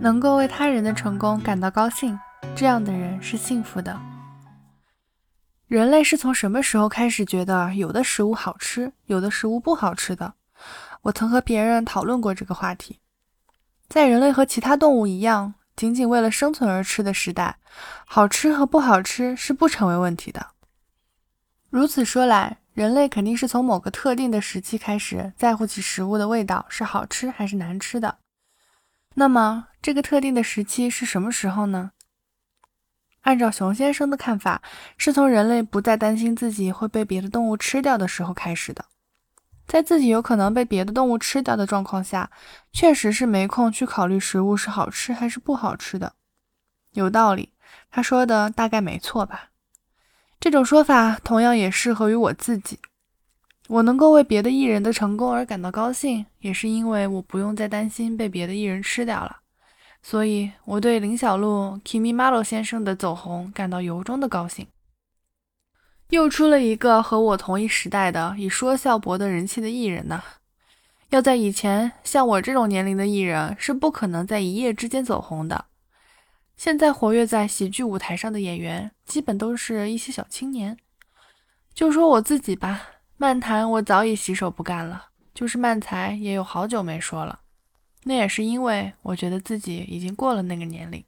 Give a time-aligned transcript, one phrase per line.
[0.00, 2.18] 能够为他人的成功感到高兴，
[2.56, 4.00] 这样的人是幸福的。
[5.68, 10.32] 人类是从什么时候开始觉得有的食物好吃，有的食物不好吃的？
[11.02, 12.98] 我曾和别人讨论过这个话题。
[13.88, 17.58] 在人类和其他动物一样，仅仅为了生存而吃的时代，
[18.06, 20.46] 好吃和不好吃是不成为问题的。
[21.68, 28.16] 如此说来，人类肯定是从某个特定的时期开始在乎起食物的味道是好吃还是难吃的。
[29.14, 31.92] 那么，这个特定的时期是什么时候呢？
[33.22, 34.62] 按照熊先生的看法，
[34.96, 38.84] 是从人类不再担心自己会被别的动物吃掉的时候开始的。
[39.66, 42.30] 在自己有可能被别的动物吃掉的状况下，
[42.72, 46.14] 确实是没空去考虑食物是好吃还是不好吃的。
[46.92, 47.52] 有道理，
[47.90, 49.50] 他说的大概没错吧？
[50.40, 52.78] 这种说法同样也适合于我自己。
[53.70, 59.36] 我能够为别的艺人的成功而感到高兴，也是因为我不用再担心被别的艺人吃掉了。
[60.02, 64.66] 所以，我对林小璐 Kimi Malo 先生的走红感到由衷的高兴。
[66.08, 70.20] 又出了一个和我同一时代的以说笑博得人气的艺人呢。
[71.10, 75.66] 要在以前，像我这种年龄的艺人是不可能在一夜之间走红的。
[76.56, 80.76] 现在活跃在喜剧舞台上的演员，基本都是一些小青年。
[81.72, 82.82] 就说我自己吧，
[83.22, 87.40] 漫谈我早已洗手不干了，就是漫才也有好久没说了。
[88.04, 91.04] 那也是因为我觉得自己已经过了那个年龄，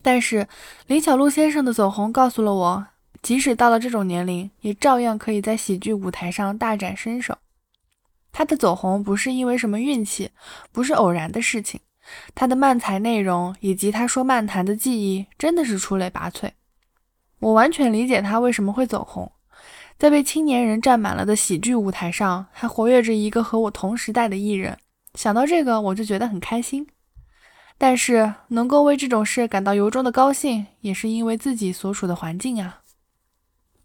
[0.00, 0.48] 但是
[0.86, 2.86] 林小璐先生的走红告诉了我，
[3.20, 7.36] 即使到了这种年龄，也照样可以在喜剧舞台上大展身手。
[8.32, 10.30] 他的走红不是因为什么运气，
[10.72, 11.78] 不是偶然的事情，
[12.34, 16.52] 他的漫才内容以及他说漫谈的技艺真的是出类拔萃。
[17.40, 19.30] 我完全理解他为什么会走红，
[19.98, 24.78] 在被青年人占满了的喜剧舞台上，还活跃着一个和我同时代的艺人。
[25.14, 26.86] 想到这个，我就觉得很开心。
[27.76, 32.82] 但是能够为这种事感到由衷的高兴，也是因为自己所处的环境啊。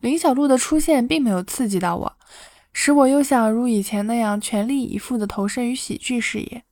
[0.02, 2.16] 林小璐的出现并没有刺激到我，
[2.74, 6.64] 使我又想如以前那样全力以赴地投身于喜剧事业。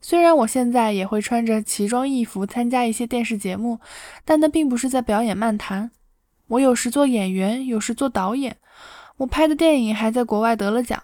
[0.00, 3.80] 虽然我现在也会穿着奇装异服参加一些电视节目，
[4.24, 5.90] 但那并不是在表演漫谈。
[6.48, 8.56] 我有时做演员，有时做导演。
[9.16, 11.02] 我拍的电影还在国外得了奖。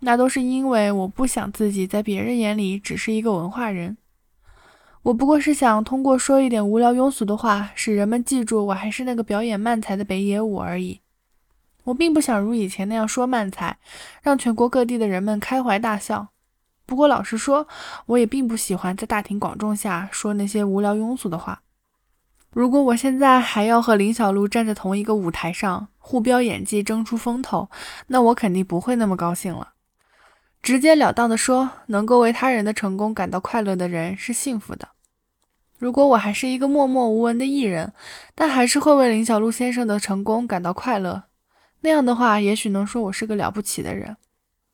[0.00, 3.96] 那都是因为我不想自己在别人眼里只是一个文化人，
[5.02, 11.00] 我不过是想通过说一点无聊庸俗的话，使人们记住我还是那个表演慢才的北野武而已。
[11.84, 13.78] 我并不想如以前那样说慢才，
[14.20, 16.28] 让全国各地的人们开怀大笑。
[16.84, 17.66] 不过老实说，
[18.04, 21.62] 我也并不喜欢在大庭广众下说那些无聊庸俗的话。
[22.56, 27.68] 如果我现在还要和林小璐站在同一个舞台上，互飙演技，争出风头，
[28.06, 29.74] 那我肯定不会那么高兴了。
[30.62, 34.88] 直截了当的说，能够为他人的成功感到快乐的人是幸福的。
[35.78, 37.92] 如果我还是一个默默无闻的艺人，
[38.34, 41.24] 但还是会为林小璐先生的成功感到快乐，
[41.82, 44.16] 那样的话，也许能说我是个了不起的人。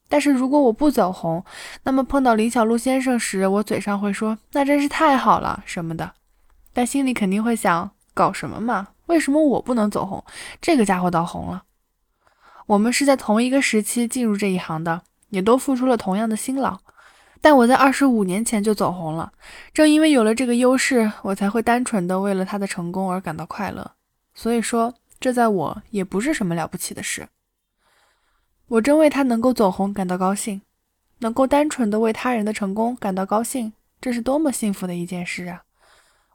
[0.09, 1.45] 但是如果我不走红，
[1.83, 6.13] 那么碰到林小璐先生时，我嘴上会说那真是太好了什么的，
[6.73, 8.89] 但心里肯定会想搞什么嘛？
[9.07, 10.25] 为什么我不能走红？
[10.61, 11.65] 这个家伙倒红了。
[12.67, 15.03] 我们是在同一个时期进入这一行的。
[15.33, 16.79] 也都付出了同样的辛劳，
[17.41, 19.33] 但我在二十五年前就走红了。
[19.73, 23.93] 正因为有了这个优势，我才会单纯的为了他的成功而感到快乐。
[24.35, 27.29] 所以说，这在我也不是什么了不起的事。
[28.69, 30.61] 我真为他能够走红感到高兴，
[31.21, 33.73] 能够单纯的为他人的成功感到高兴，
[34.03, 35.63] 这是多么幸福的一件事啊！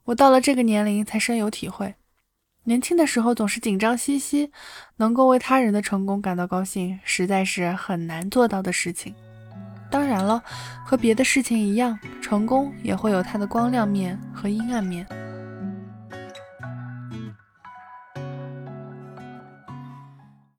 [0.07, 1.95] 我到了这个年龄才深有体会。
[2.63, 4.51] 年轻的时候总是紧张兮兮，
[4.97, 9.13] 能够为他人的成功感到高兴，实在是很难做到的事情。
[9.91, 10.41] 当然了，
[10.85, 15.05] 和别的事情一样，成功也会有它的光亮面和阴暗面。